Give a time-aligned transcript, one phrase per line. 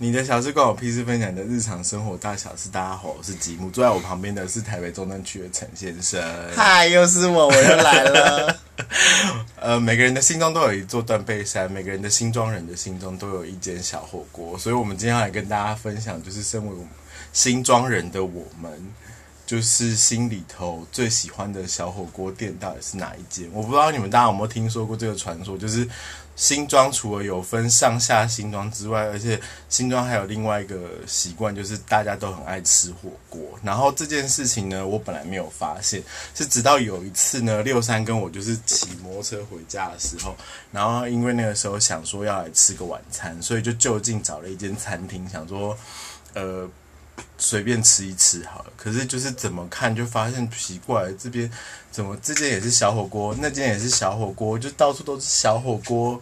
[0.00, 2.68] 你的小事关我屁事，分享的日常生活大小事。
[2.68, 6.22] 大家好，我是吉木，坐在我旁边的是台北中正区的陈先生。
[6.54, 8.60] 嗨，又是我，我又来了。
[9.60, 14.56] 呃，每个人的心中都有一座断背山，每个人的新庄人的心中都有一间小火锅。
[14.56, 16.72] 所以，我们今天要来跟大家分享，就是身为
[17.32, 18.70] 新庄人的我们，
[19.48, 23.50] 就是心里头最喜欢的小火锅店到底是哪一间？
[23.52, 25.88] 我不知道你们大家有没有听说过这个传说，就是。
[26.38, 33.42] 新庄除了有分上下新庄之外，而且新庄还有另外一个习惯，就是大家都很爱吃火锅。
[33.60, 36.00] 然后这件事情呢，我本来没有发现，
[36.36, 40.36] 是直到有一次呢，六三跟我就是骑摩托车回家的时候，
[40.70, 45.76] 然后因为那个时候想说要来吃个晚餐，所以就就近找了一间餐厅，想说，
[46.34, 46.70] 呃。
[47.36, 51.50] 随便吃一吃好了，可是就是怎么看就发现奇怪，这边
[51.90, 56.20] 怎么这间也是小火锅，那间也是小火锅，就到处都是小火锅。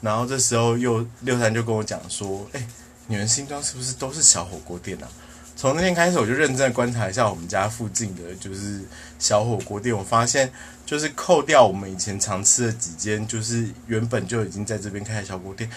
[0.00, 2.66] 然后这时候又六三就跟我讲说：“哎，
[3.06, 5.08] 你们新庄是不是都是小火锅店啊？”
[5.56, 8.82] 从那天开始，我就认真观察一下我们家附近的就是
[9.18, 10.52] 小火锅店，我发现
[10.84, 15.70] 就是扣掉我们以前常吃的几间，就是原本就已经在这边开的小火锅店。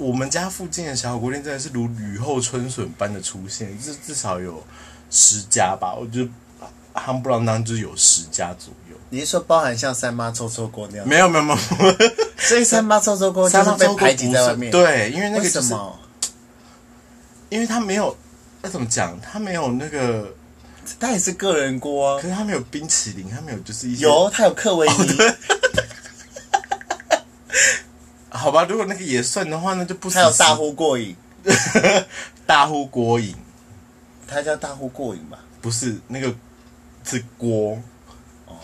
[0.00, 4.64] 我们家附近的小火锅店真的是如雨后春笋般的出现，至至少有
[5.10, 6.30] 十家吧，我觉得
[6.94, 8.96] 夯不啷当就是有十家左右。
[9.10, 11.06] 你是说包含像三妈臭臭锅那样？
[11.06, 11.58] 没有没有没有，
[12.38, 14.72] 所以三妈臭臭锅就是被排挤在外面。
[14.72, 15.98] 对，因为那个什么？
[17.50, 18.16] 因为他没有，
[18.62, 19.20] 那怎么讲？
[19.20, 20.32] 他没有那个，
[20.98, 25.16] 他也是个人锅，可是他没有冰淇淋，他没有就是一些有，他有克维尼。
[28.40, 31.14] 好吧，如果那个也算的话，那就不还有大呼过瘾，
[32.46, 33.34] 大呼过瘾，
[34.26, 35.38] 它叫大呼过瘾吧？
[35.60, 36.34] 不是那个
[37.04, 37.78] 是锅
[38.46, 38.56] 哦。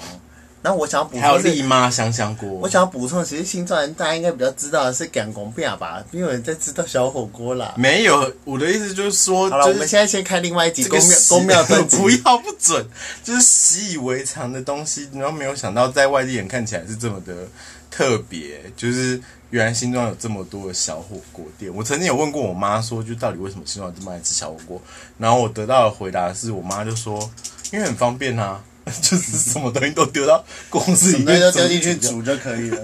[0.63, 2.49] 那我想补充，还有丽妈香香锅。
[2.49, 6.03] 我想要补充，其实新庄人大家应该比较知道的是港工片吧？
[6.11, 7.73] 没有人在知道小火锅啦。
[7.77, 12.85] 没有，我的意思就是说，好了，我们现在先开另外一集公庙公庙 专不要不准，
[13.23, 17.47] 就是习以为常的东西，然后没有想到在外地人看起来是这么的
[17.97, 19.21] 特别，就是。
[19.51, 24.83] 原来新庄有这么多的小火锅店，我曾经有问过我妈说，就到底为什么新庄这么爱吃小火锅？
[25.19, 27.31] 然后我得到的回答是我妈就说，
[27.73, 28.61] 因为很方便啊，
[29.01, 32.83] 就是什么东西都丢到公司里面，就丢进去煮就可以了。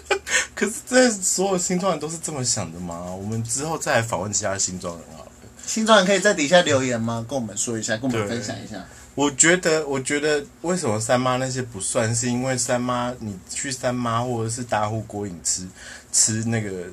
[0.54, 3.06] 可是这所有新庄人都是这么想的吗？
[3.06, 5.30] 我们之后再来访问其他新庄人好了。
[5.66, 7.24] 新庄人可以在底下留言吗？
[7.26, 8.84] 跟我们说一下，跟我们分享一下。
[9.14, 12.14] 我觉得，我觉得为什么三妈那些不算？
[12.14, 15.68] 是因为三妈你去三妈或者是大户锅饮吃
[16.10, 16.86] 吃那个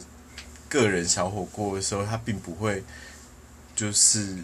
[0.68, 2.84] 个人小火锅的时候，它并不会
[3.76, 4.36] 就是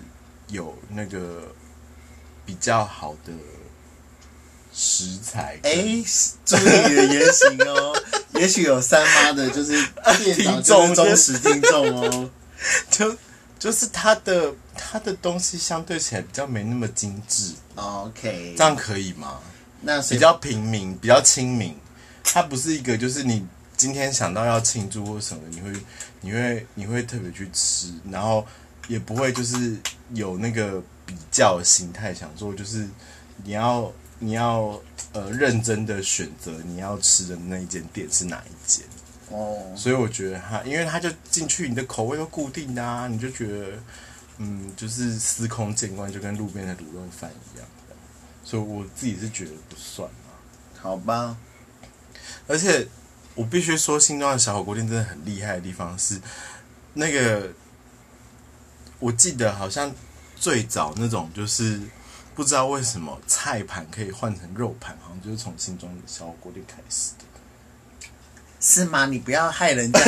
[0.47, 1.53] 有那个
[2.45, 3.33] 比较好的
[4.73, 5.59] 食材。
[5.63, 6.03] 哎，
[6.45, 6.59] 注意
[6.89, 8.01] 你的言行哦，
[8.35, 9.85] 也许有三妈的就是
[10.35, 12.29] 听众忠实听众哦，
[12.89, 13.15] 就。
[13.57, 14.53] 就是他的
[14.95, 19.41] 它的东西相对起来比较没那么精致，OK，这样可以吗？
[19.81, 21.75] 那比较平民，比较亲民。
[22.23, 23.45] 它不是一个，就是你
[23.75, 25.73] 今天想到要庆祝或什么，你会
[26.21, 28.47] 你会你会特别去吃，然后
[28.87, 29.75] 也不会就是
[30.13, 32.87] 有那个比较心态，想说就是
[33.43, 38.85] 你要你要呃认真的选择你要吃的那一间店是哪一间。
[39.29, 43.77] 哦，所以我觉得他，因为他就进去，你的口味都固定的啊，你就觉得，
[44.37, 47.67] 嗯，就是司空见惯，就跟路边的卤肉饭一样
[48.43, 50.29] 所以我自己是觉得不算啊。
[50.79, 51.37] 好吧。
[52.47, 52.87] 而且
[53.33, 56.19] 我必须说，新庄的小火锅店真的很厉害的地方是，
[56.93, 57.51] 那个
[58.99, 59.93] 我记得好像
[60.35, 61.81] 最早那种就是
[62.35, 67.25] 不知道为什么菜盘可以换成肉盘，好像就是从新庄的小火锅店开始的。
[68.59, 69.05] 是吗？
[69.05, 69.99] 你不要害人家，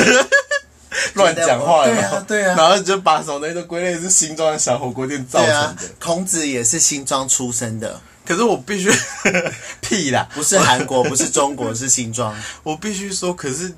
[1.14, 2.56] 乱讲话对啊，对啊。
[2.56, 5.76] 然后你就把什么东西都归类是新庄的小火锅店造成的。
[6.00, 8.90] 孔子也是新庄出生的，可是我必须
[9.80, 12.34] 屁啦，不是韩国，不是中国，是新庄。
[12.62, 13.72] 我必须说，可是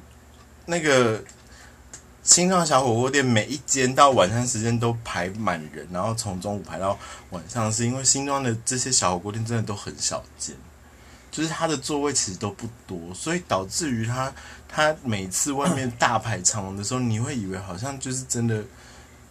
[0.67, 1.23] 那个
[2.23, 6.99] 新庄小火锅店每一间到晚餐时间都排满人，然后从中午排到
[7.31, 10.55] 晚上，是因为新庄的这些小火锅店真的都很小间。
[11.31, 14.33] 就是他的座位其实都不多，所以导致于他
[14.69, 18.65] 他每次外面大排长龙的时候，你会以为好像就是真的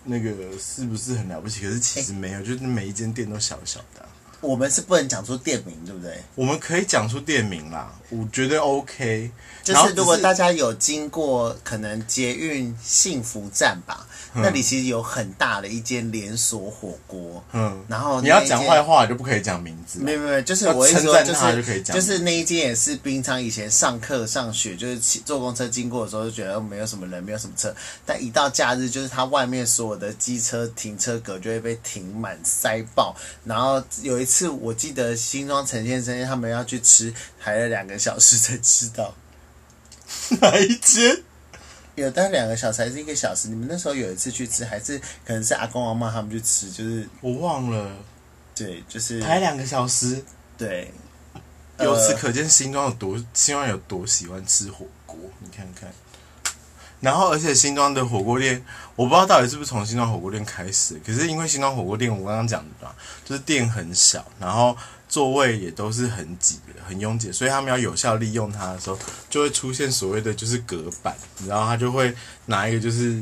[0.03, 1.61] 那个是不是很了不起？
[1.61, 4.05] 可是其实没有，就是每一间店都小小的。
[4.41, 6.17] 我们是不能讲出店名，对不对？
[6.35, 9.31] 我们可以讲出店名啦，我觉得 OK。
[9.63, 27.75] 就是如果大家家有经过可能捷运幸福站吧，嗯那里其实有很大的一间连锁火锅，嗯，然后你要讲坏话就不可以讲名字，没有没有，就是我一说称赞他就是就可以讲就是那一间也是平常以前上课上学，就是坐公车经过的时候就觉得没有什么人，没有什么车，
[28.05, 33.15] 但一到假日，就是它外面所有的机车停车格就会被停满塞爆。
[33.43, 39.15] 然后有一次我记得新庄陈先生他们要去吃，排了两个小时才吃到，
[40.41, 41.23] 哪一间？
[41.95, 43.49] 有待两个小时还是一个小时？
[43.49, 47.91] 你们那时候有一次去吃，还是可能是阿公阿妈他们去吃，就是我忘了，
[48.53, 50.23] 对，就是排两个小时。
[50.57, 50.93] 对。
[51.79, 55.89] 由此呃可见，新庄有多新庄有多喜欢吃火锅，你看看。
[57.01, 58.63] 然后，而且新庄的火锅店，
[58.95, 62.91] 我不知道到底是不是从新庄火锅店开始，可是因为新庄火锅店，我刚刚讲的嘛，
[63.23, 64.75] 就是店很小，然后
[65.07, 68.99] 座位也都是很挤的、很拥挤，所以他们要有效利用它的时候，
[69.29, 71.15] 就会出现所谓的就是隔板，
[71.47, 72.13] 然后他就会
[72.47, 73.21] 拿一个就是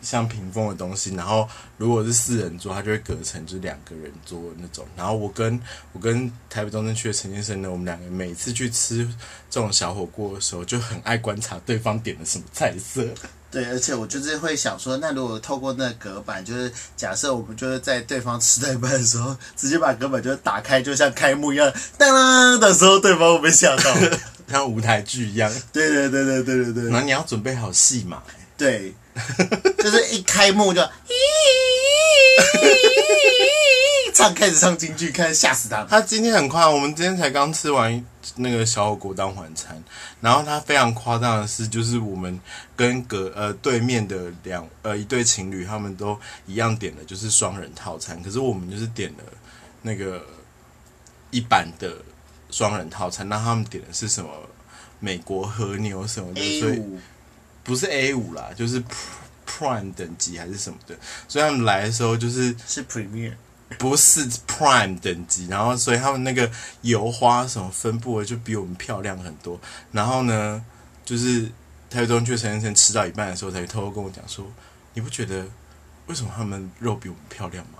[0.00, 4.86] 像屏风的东西，然后如果是四人桌，它就会隔成就是两个人桌那种。
[4.96, 5.60] 然后我跟
[5.92, 9.08] 我跟台北中正区的陈先生呢，我们两个每次去吃
[9.50, 13.06] 这种小火锅的时候，就很爱观察对方点了什么菜色。
[13.50, 23.82] 对，而且我就是会想说，那如果透过那隔板，就是假设我们就是在对方吃到一半的时候，直接把隔板就打开，就像开幕一样，当当的时候，对方会被吓到。
[24.48, 28.22] 像舞台剧一样，对对对对对对对然后你要准备好戏码、
[28.56, 28.94] 对，
[29.78, 30.80] 就是一开幕就，
[34.14, 35.86] 唱开始唱京剧，开始吓死他们。
[35.88, 38.04] 他今天很夸张，我们今天才刚吃完
[38.36, 39.82] 那个小火锅当晚餐，
[40.20, 42.40] 然后他非常夸张的是，就是我们
[42.76, 49.24] 跟隔呃对面的两呃一对情侣，他们都一样点的就是双人套餐，可是我们就是点了
[49.82, 50.24] 那个
[51.30, 51.96] 一般的
[52.50, 54.30] 双人套餐，那他们点的是什么
[54.98, 56.98] 美国和牛什么的，所以五
[57.68, 58.86] 不是 A 五啦，就是 Pr-
[59.46, 60.96] Prime 等级还是什么的，
[61.28, 63.34] 所以他们来的时候就是是 Premier，
[63.78, 66.50] 不是 Prime 等级，然后所以他们那个
[66.80, 69.60] 油花什么分布的就比我们漂亮很多。
[69.92, 70.64] 然后呢，
[71.04, 71.42] 就是
[71.90, 74.46] 台北中去陈先生吃到一半的时候，才偷偷跟我讲说
[74.94, 75.46] ：“你不觉得
[76.06, 77.78] 为什么他们肉比我们漂亮吗？”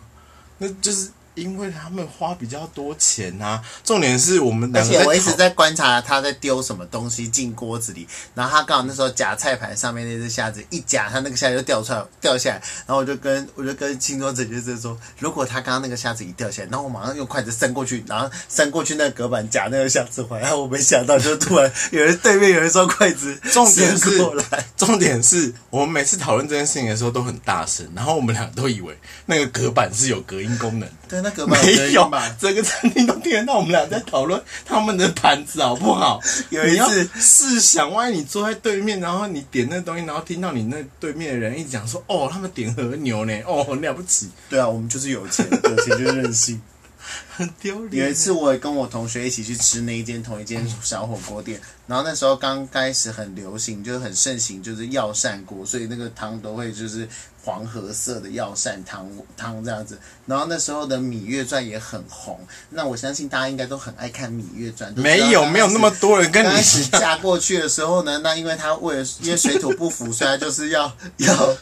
[0.58, 3.62] 那就是因为他们花比较多钱啊。
[3.84, 28.96] 重点是我们而两个在讨我一直在观察他在丢什么东西进锅子里，然后他刚好那时候夹菜盘上面那只虾子一夹，他那个虾子就掉出来掉下来，然后我就跟我就跟青州姐姐就说，如果他刚刚那个虾子一掉下来，然后我马上用筷子伸过去，然后伸过去那个隔板夹那个虾子回来，然后我没想到就突然有人对面有一双筷子重点是伸过来，重点是我们每次讨论这件事情的时候都很大声，然后我们俩都以为
[29.26, 30.94] 那个隔板是有隔音功能的。
[31.08, 31.56] 对，那个没
[31.92, 36.20] 有整个餐厅都听得到我们俩在讨论他们的盘子好不好？
[36.50, 46.60] 有一次试想，万一你坐在对面，然后你点那东西，然后听到你那对面的人一讲说：“哦，他们点和牛呢，哦，很了不起，对啊，我们就是有钱，有钱就是任性。
[47.34, 51.58] 很丢脸。”有一次，我也跟我同学一起去吃那一间同一间小火锅店，
[51.88, 57.08] 然后那时候刚开始很流行，就是很盛行，就是药膳锅，所以那个汤都会就是
[57.42, 59.98] 黄褐色的药膳汤汤这样子。
[60.26, 62.38] 然后那时候的《芈月传》也很红，
[62.68, 64.94] 那我相信大家应该都很爱看《芈月传》。
[65.00, 71.56] 没有没有那么多人跟你开始嫁过去的时候呢，那因为他为了因为水土不服，所以他就是要要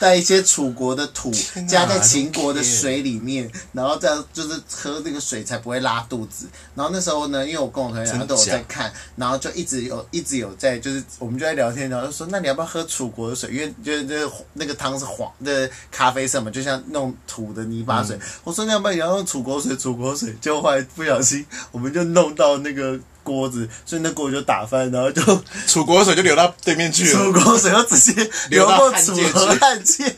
[0.00, 1.30] 带一些楚国的土
[1.68, 6.48] 加在秦国的水里面，然后这样就是喝这个水才不会拉肚子。
[6.74, 13.50] 然后那时候呢，因为我跟我同学两个都有在看，然后就一直有一直有在就是我们就在聊天，然后就说那你要不要喝楚国的水？
[13.50, 18.18] 因为就是那个那个汤是黄的咖啡色嘛，就像那种土的泥巴水。
[18.44, 19.76] 我说那要不要也要用楚国水？
[19.76, 22.98] 楚国水，结果后来不小心我们就弄到那个。
[23.22, 25.22] 锅子，所以那锅就打翻，然后就
[25.68, 27.32] 楚国水就流到对面去了楚。
[27.34, 30.12] 国水要直接流过楚河汉界，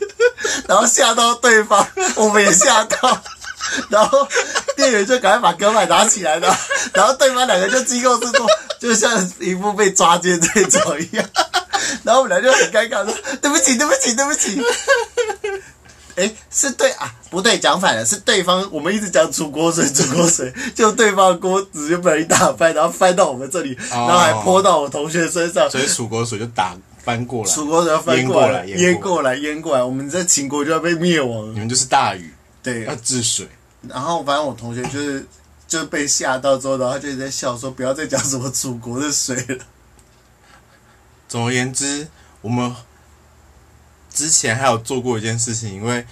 [0.67, 1.85] 然后吓到对方，
[2.15, 3.23] 我们也吓到，
[3.91, 4.25] 然后
[4.75, 6.55] 店员就赶快把隔板拿起来了，
[6.93, 8.47] 然后对方两个就激动之作，
[8.79, 11.25] 就像一副被抓奸这种一样，
[12.03, 14.61] 然后我们俩就很尴尬说：“对不起，对不起，对不起。”
[16.15, 18.67] 哎，是对啊，不对，讲反了，是对方。
[18.71, 25.67] 我们一直讲楚国水，楚国水，就对方的锅子就被人打翻，然后翻到我们这里，然后还泼到我同学身上。
[25.71, 31.53] 所以楚国水就打翻过来，楚国水要翻过来，淹过淹过来，淹过来，我们在秦国就要被灭亡了。
[31.53, 33.47] 你们就是大禹，对要，治水。
[33.89, 35.25] 然后反正我同学就是
[35.67, 39.65] 就被吓到之后，然后就在笑说，不要再讲什么祖国的水了。
[41.27, 42.07] 总而言之，
[42.41, 42.75] 我们
[44.09, 46.05] 之前还有做过一件事情，因为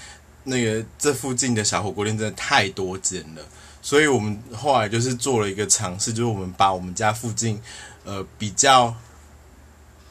[0.45, 3.41] 那个这附近的小火锅店真的太多间了，
[3.81, 7.61] 所以我们后来就是做了一个尝试，就是我们把我们家附近
[8.03, 8.95] 呃比较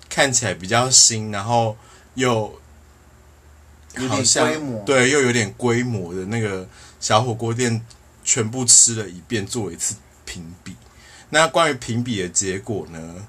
[0.08, 1.76] 看起来比较新，然后
[2.14, 2.60] 又
[3.94, 6.68] 有点好像规模对，又有点规模的那个
[7.00, 7.84] 小火锅店，
[8.22, 9.94] 全部吃了一遍，做一次
[10.24, 10.76] 评比。
[11.28, 13.26] 那关于评比的结果呢？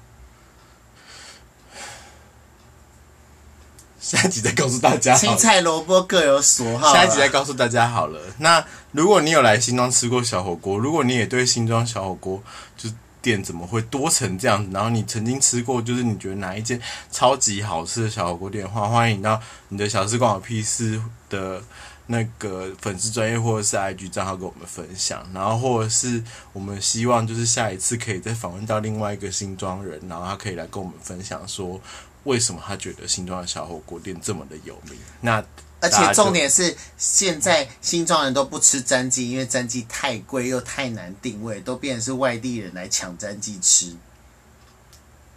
[4.00, 5.14] 下一集再告诉大家。
[5.14, 6.92] 青菜萝卜各有所好啊。
[6.92, 8.20] 下一集再告诉大家好了。
[8.38, 12.42] 那如果你有来新庄吃过小火锅，如果你也对新庄小火锅
[12.76, 16.78] 就是店怎么会多成这样子，然后你曾经吃过，就是你觉得哪一间
[17.10, 21.00] 超级好吃的小火锅店的话，欢迎到你的小时光有屁事
[21.30, 21.62] 的
[22.08, 31.80] 那个粉丝专业或者是 IG 账号跟我们分享，然后或者是我们希望就是下一次可以再访问到另外一个新庄人，然后他可以来跟我们分享说。
[32.24, 34.96] 为什么他觉得新庄的小火锅店这么的有名？
[35.20, 35.44] 那
[35.82, 43.94] 而且重点是，现在新庄人都不吃詹记，因为詹记太贵又太难定位，都变成是外地人来抢詹记吃。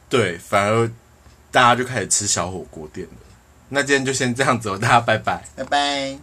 [0.07, 0.87] 对，反而
[1.51, 3.13] 大家就开始吃小火锅店了。
[3.69, 5.43] 那今天就先这样子哦，大家拜拜。
[5.55, 6.19] 拜拜。